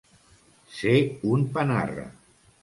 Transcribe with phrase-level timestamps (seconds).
[0.77, 0.93] Ser
[1.35, 2.09] un panarra.